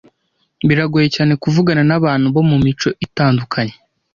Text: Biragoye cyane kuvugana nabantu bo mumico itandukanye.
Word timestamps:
Biragoye 0.67 1.07
cyane 1.15 1.33
kuvugana 1.43 1.81
nabantu 1.89 2.25
bo 2.35 2.41
mumico 2.49 2.87
itandukanye. 3.05 3.75